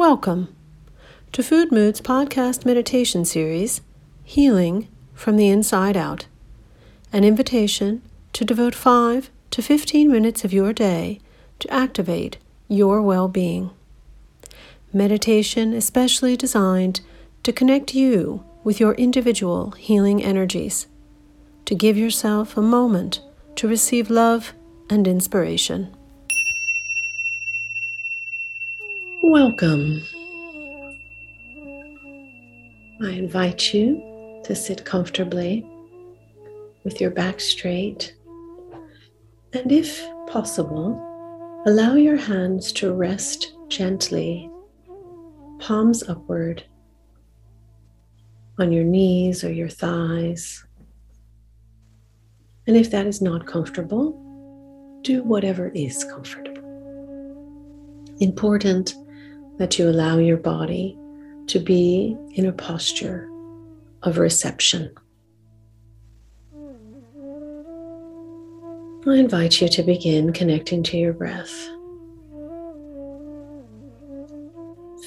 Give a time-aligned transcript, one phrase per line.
[0.00, 0.56] Welcome
[1.32, 3.82] to Food Moods podcast meditation series,
[4.24, 6.24] Healing from the Inside Out.
[7.12, 8.00] An invitation
[8.32, 11.20] to devote 5 to 15 minutes of your day
[11.58, 13.72] to activate your well being.
[14.90, 17.02] Meditation especially designed
[17.42, 20.86] to connect you with your individual healing energies,
[21.66, 23.20] to give yourself a moment
[23.56, 24.54] to receive love
[24.88, 25.94] and inspiration.
[29.30, 30.02] Welcome.
[33.00, 35.64] I invite you to sit comfortably
[36.82, 38.16] with your back straight,
[39.52, 44.50] and if possible, allow your hands to rest gently,
[45.60, 46.64] palms upward,
[48.58, 50.64] on your knees or your thighs.
[52.66, 54.10] And if that is not comfortable,
[55.02, 56.56] do whatever is comfortable.
[58.18, 58.96] Important
[59.60, 60.98] that you allow your body
[61.46, 63.28] to be in a posture
[64.02, 64.90] of reception.
[69.06, 71.52] I invite you to begin connecting to your breath.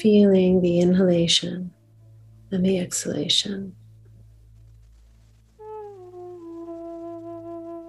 [0.00, 1.70] Feeling the inhalation
[2.50, 3.76] and the exhalation.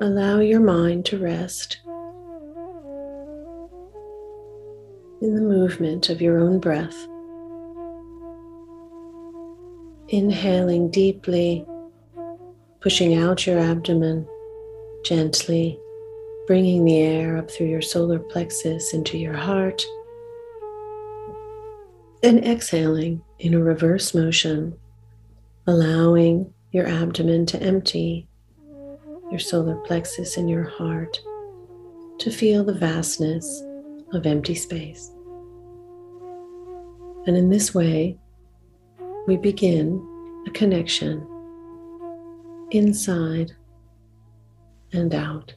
[0.02, 1.78] Allow your mind to rest
[5.22, 7.08] in the movement of your own breath.
[10.08, 11.66] Inhaling deeply,
[12.80, 14.28] pushing out your abdomen
[15.04, 15.78] gently,
[16.48, 19.86] bringing the air up through your solar plexus into your heart.
[22.24, 24.78] And exhaling in a reverse motion,
[25.68, 28.28] allowing your abdomen to empty,
[29.30, 31.20] your solar plexus and your heart
[32.20, 33.64] to feel the vastness
[34.14, 35.12] of empty space.
[37.28, 38.18] And in this way,
[39.28, 40.04] we begin
[40.48, 41.26] a connection
[42.72, 43.52] inside
[44.94, 45.54] and out.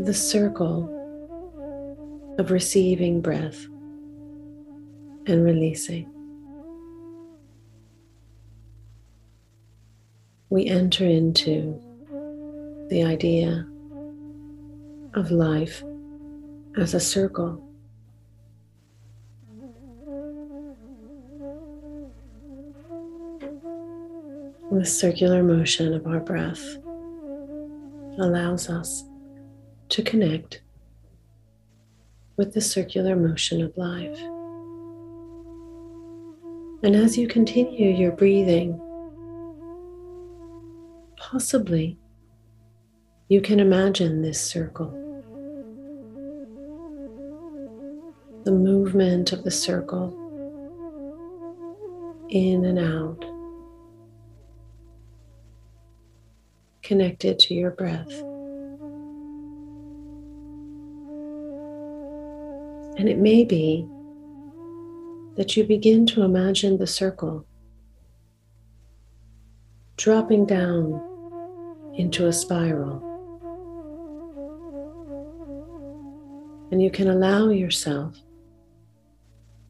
[0.00, 0.90] The circle
[2.38, 3.64] of receiving breath
[5.26, 6.10] and releasing.
[10.50, 11.80] We enter into
[12.88, 13.66] the idea
[15.14, 15.82] of life
[16.76, 17.60] as a circle.
[24.72, 26.62] The circular motion of our breath
[28.18, 29.04] allows us
[29.90, 30.62] to connect
[32.36, 34.18] with the circular motion of life.
[36.82, 38.80] And as you continue your breathing,
[41.16, 41.98] possibly
[43.28, 44.90] you can imagine this circle.
[48.44, 50.20] The movement of the circle
[52.28, 53.24] in and out,
[56.82, 58.12] connected to your breath.
[62.98, 63.86] And it may be
[65.36, 67.46] that you begin to imagine the circle
[69.96, 71.00] dropping down
[71.94, 73.13] into a spiral.
[76.74, 78.18] And you can allow yourself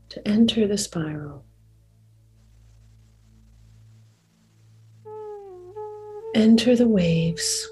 [0.08, 1.44] to enter the spiral.
[6.34, 7.68] Enter the waves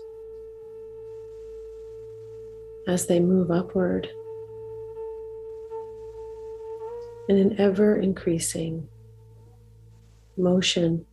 [2.86, 4.06] as they move upward
[7.30, 8.86] in an ever increasing
[10.36, 11.06] motion,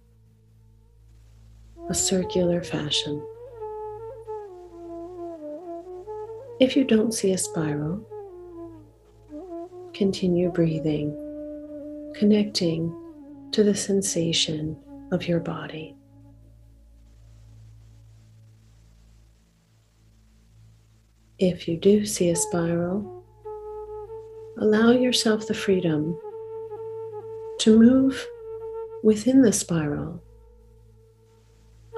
[1.89, 3.25] a circular fashion.
[6.59, 8.05] If you don't see a spiral,
[9.93, 11.15] continue breathing,
[12.15, 12.93] connecting
[13.53, 14.77] to the sensation
[15.13, 15.95] of your body.
[21.37, 23.23] If you do see a spiral,
[24.57, 26.19] allow yourself the freedom
[27.59, 28.27] to move
[29.01, 30.21] within the spiral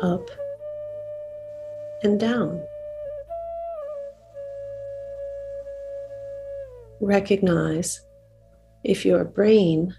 [0.03, 0.29] up
[2.03, 2.61] and down.
[7.01, 7.99] Recognize
[8.85, 9.93] if your brain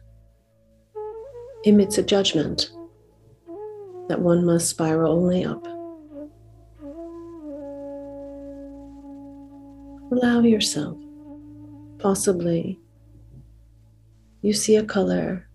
[1.65, 2.71] emits a judgment
[4.09, 5.67] that one must spiral only up.
[10.11, 10.97] Allow yourself
[12.03, 12.81] Possibly
[14.41, 15.47] you see a color.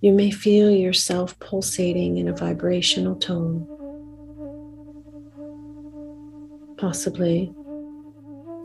[0.00, 3.66] You may feel yourself pulsating in a vibrational tone.
[6.76, 7.52] Possibly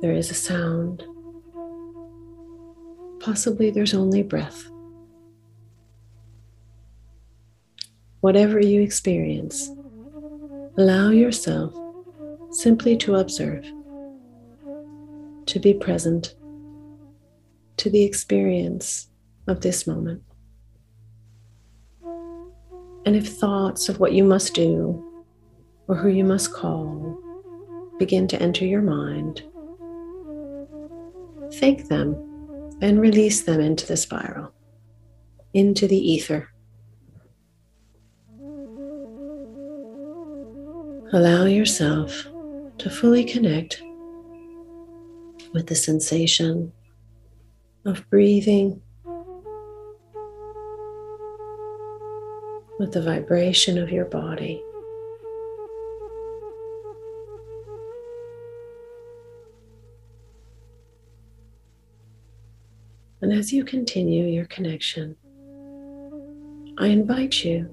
[0.01, 1.03] there is a sound
[3.19, 4.69] Possibly there's only breath.
[8.21, 9.69] Whatever you experience,
[10.77, 11.73] allow yourself
[12.51, 13.65] simply to observe,
[15.45, 16.35] to be present
[17.77, 19.09] to the experience
[19.47, 20.23] of this moment.
[23.05, 25.03] And if thoughts of what you must do
[25.87, 27.17] or who you must call
[27.99, 29.43] begin to enter your mind,
[31.55, 32.13] thank them
[32.81, 34.53] and release them into the spiral,
[35.53, 36.49] into the ether.
[41.13, 42.27] Allow yourself
[42.77, 43.81] to fully connect
[45.53, 46.71] with the sensation
[47.85, 48.81] of breathing,
[52.79, 54.61] with the vibration of your body.
[63.27, 65.17] And as you continue your connection,
[66.77, 67.67] I invite you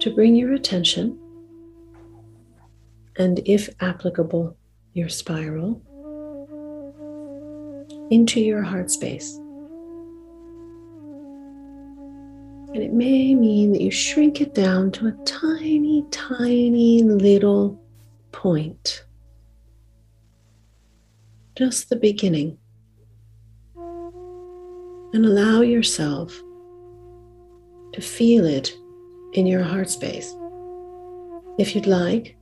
[0.00, 1.20] to bring your attention
[3.18, 4.56] and, if applicable,
[4.94, 5.82] your spiral
[8.10, 9.36] into your heart space.
[12.72, 17.78] And it may mean that you shrink it down to a tiny, tiny little
[18.32, 19.04] point.
[21.54, 22.56] Just the beginning.
[25.12, 26.32] And allow yourself
[27.92, 28.72] to feel it
[29.32, 30.32] in your heart space.
[31.58, 32.36] If you'd like,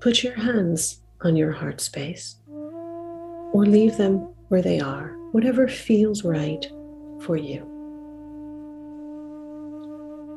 [0.00, 6.24] put your hands on your heart space or leave them where they are, whatever feels
[6.24, 6.66] right
[7.20, 7.64] for you.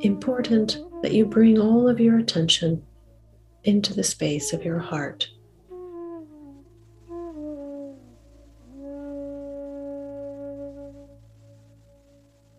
[0.01, 2.83] Important that you bring all of your attention
[3.63, 5.29] into the space of your heart.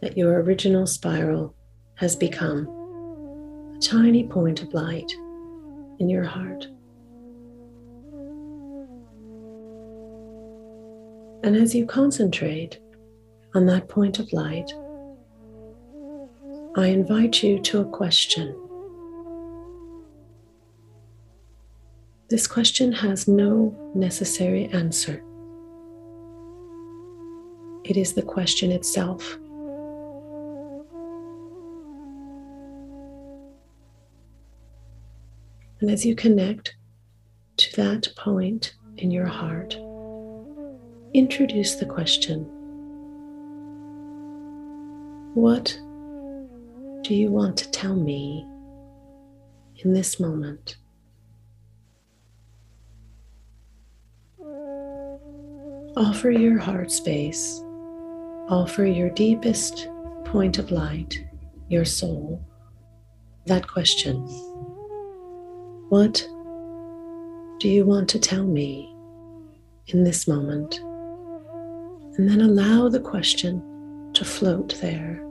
[0.03, 1.55] That your original spiral
[1.95, 2.67] has become
[3.77, 5.11] a tiny point of light
[6.01, 6.67] in your heart.
[11.45, 12.81] And as you concentrate
[13.55, 14.73] on that point of light,
[16.77, 18.57] I invite you to a question.
[22.29, 25.23] This question has no necessary answer.
[27.85, 29.39] It is the question itself.
[35.83, 36.77] And as you connect
[37.57, 39.75] to that point in your heart,
[41.13, 42.45] introduce the question
[45.35, 45.77] What
[47.03, 48.47] do you want to tell me
[49.79, 50.77] in this moment?
[55.97, 57.61] Offer your heart space,
[58.49, 59.89] offer your deepest
[60.27, 61.19] point of light,
[61.69, 62.41] your soul,
[63.47, 64.25] that question
[65.93, 66.27] What
[67.61, 68.91] do you want to tell me
[69.89, 70.81] in this moment?
[72.17, 73.63] and then allow the question
[74.13, 75.23] to float there.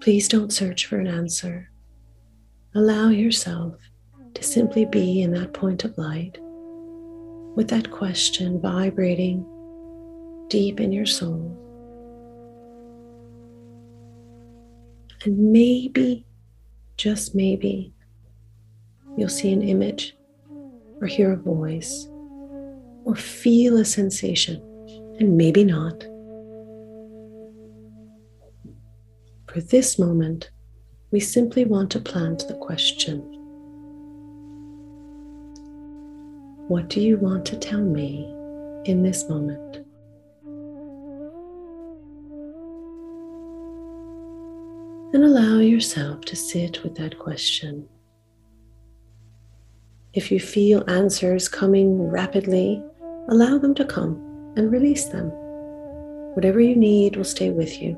[0.00, 1.70] Please don't search for an answer.
[2.74, 3.74] Allow yourself
[4.34, 6.38] to simply be in that point of light
[7.54, 9.44] with that question vibrating
[10.48, 11.54] deep in your soul.
[15.24, 16.24] And maybe,
[16.98, 17.94] just maybe,
[19.16, 20.16] you'll see an image
[21.00, 22.08] or hear a voice
[23.04, 24.60] or feel a sensation,
[25.18, 26.02] and maybe not.
[29.46, 30.50] For this moment,
[31.10, 33.20] we simply want to plant the question
[36.68, 38.26] What do you want to tell me
[38.84, 39.77] in this moment?
[45.14, 47.88] And allow yourself to sit with that question.
[50.12, 52.82] If you feel answers coming rapidly,
[53.28, 55.30] allow them to come and release them.
[56.34, 57.96] Whatever you need will stay with you.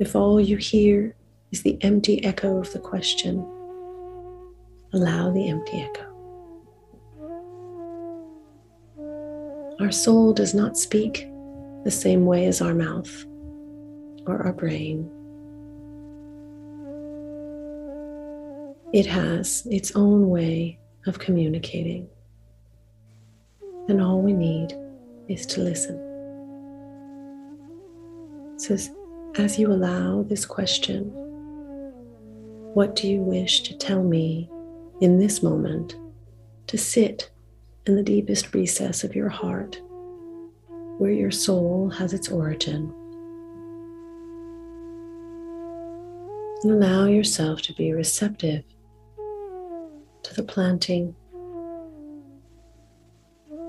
[0.00, 1.14] If all you hear
[1.52, 3.38] is the empty echo of the question,
[4.92, 6.12] allow the empty echo.
[9.78, 11.28] Our soul does not speak
[11.84, 13.24] the same way as our mouth
[14.26, 15.10] or our brain.
[18.92, 22.08] It has its own way of communicating
[23.88, 24.76] and all we need
[25.28, 25.96] is to listen.
[28.58, 28.76] So,
[29.36, 31.10] as you allow this question,
[32.74, 34.50] what do you wish to tell me
[35.00, 35.96] in this moment,
[36.66, 37.30] to sit
[37.86, 39.80] in the deepest recess of your heart,
[40.98, 42.92] where your soul has its origin.
[46.62, 48.64] And allow yourself to be receptive
[50.26, 51.14] to the planting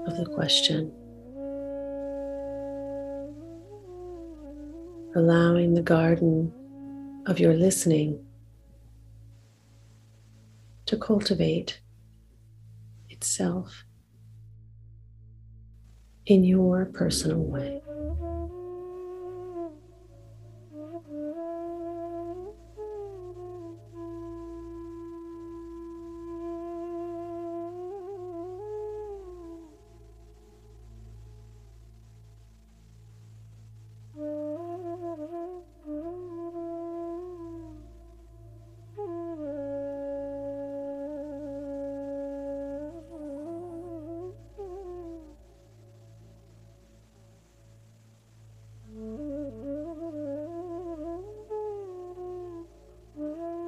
[0.08, 0.92] of the question.
[5.16, 6.52] Allowing the garden
[7.28, 8.26] of your listening
[10.88, 11.80] to cultivate
[13.10, 13.84] itself
[16.26, 17.82] in your personal way.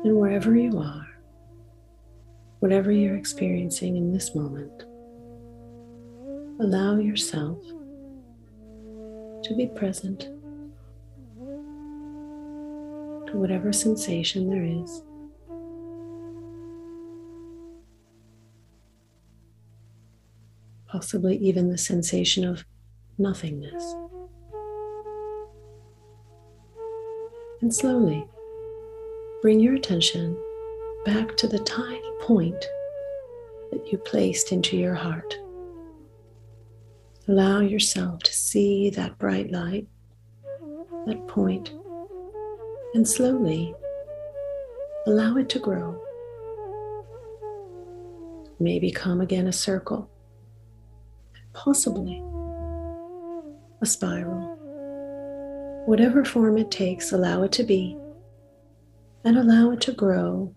[0.04, 1.08] And wherever you are,
[2.60, 4.84] whatever you're experiencing in this moment,
[6.62, 7.62] allow yourself
[9.44, 10.30] to be present
[13.28, 15.04] to whatever sensation there is.
[20.88, 22.64] Possibly even the sensation of
[23.18, 23.84] nothingness.
[27.62, 28.26] And slowly
[29.42, 30.38] bring your attention
[31.06, 32.66] back to the tiny point
[33.72, 35.38] that you placed into your heart.
[37.28, 39.88] Allow yourself to see that bright light,
[41.06, 41.72] that point,
[42.94, 43.74] and slowly
[45.08, 46.02] allow it to grow.
[48.46, 50.10] It may become again a circle,
[51.54, 52.22] possibly
[53.82, 54.58] a spiral.
[55.86, 57.98] Whatever form it takes, allow it to be
[59.24, 60.54] and allow it to grow.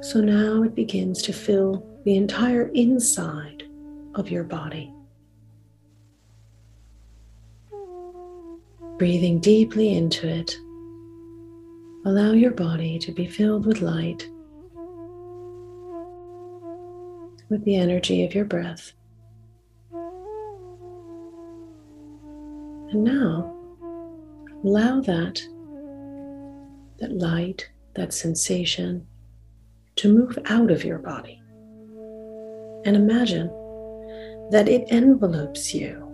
[0.00, 3.64] So now it begins to fill the entire inside
[4.14, 4.92] of your body.
[8.98, 10.56] Breathing deeply into it,
[12.04, 14.28] allow your body to be filled with light,
[17.48, 18.92] with the energy of your breath.
[22.90, 23.54] And now,
[24.64, 25.40] allow that
[26.98, 29.06] that light, that sensation
[29.96, 31.40] to move out of your body.
[32.84, 33.48] And imagine
[34.50, 36.04] that it envelopes you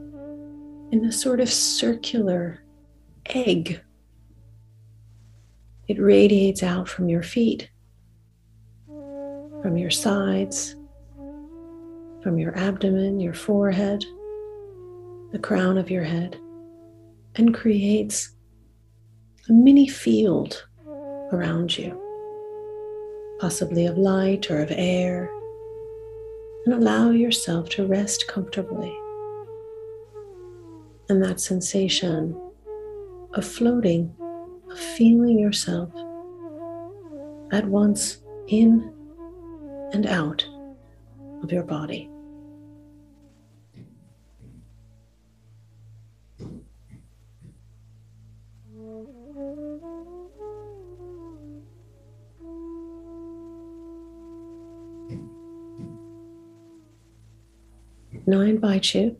[0.90, 2.64] in a sort of circular
[3.26, 3.80] egg.
[5.88, 7.70] It radiates out from your feet,
[8.86, 10.76] from your sides,
[12.22, 14.04] from your abdomen, your forehead,
[15.32, 16.40] the crown of your head,
[17.34, 18.34] and creates
[19.48, 20.66] a mini field
[21.34, 22.00] around you,
[23.40, 25.30] possibly of light or of air,
[26.64, 28.94] and allow yourself to rest comfortably.
[31.08, 32.40] And that sensation
[33.34, 34.14] of floating,
[34.70, 35.90] of feeling yourself
[37.52, 38.92] at once in
[39.92, 40.46] and out
[41.42, 42.08] of your body.
[58.26, 59.16] Now I invite you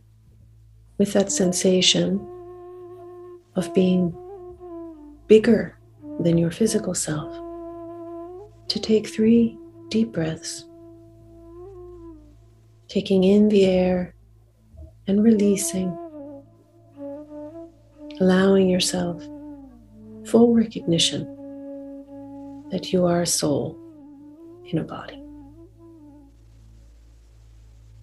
[0.97, 2.27] with that sensation
[3.55, 4.15] of being
[5.27, 5.79] bigger
[6.21, 7.35] than your physical self
[8.69, 9.59] to take three
[9.91, 10.65] deep breaths,
[12.89, 14.15] taking in the air
[15.07, 15.91] and releasing,
[18.21, 19.23] allowing yourself
[20.25, 21.27] full recognition
[22.71, 23.79] that you are a soul
[24.65, 25.24] in a body.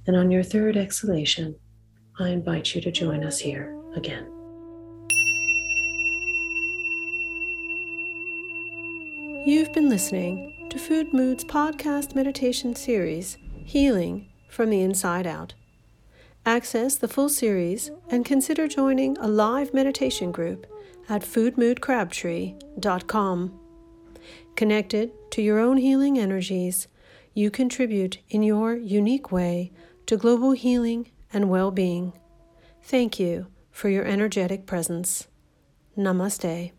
[0.08, 1.56] And on your third exhalation,
[2.20, 4.26] I invite you to join us here again.
[9.46, 15.54] You've been listening to Food Mood's podcast meditation series, Healing from the Inside Out.
[16.46, 20.66] Access the full series and consider joining a live meditation group
[21.10, 23.60] at foodmoodcrabtree.com.
[24.56, 26.88] Connected to your own healing energies,
[27.34, 29.72] you contribute in your unique way
[30.12, 32.12] to global healing and well being.
[32.84, 35.30] Thank you for your energetic presence.
[35.98, 36.74] Namaste.